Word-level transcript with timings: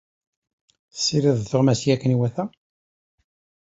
Tessirideḍ 0.91 1.45
tuɣmas-ik 1.49 1.91
akken 1.93 2.13
iwata? 2.15 2.43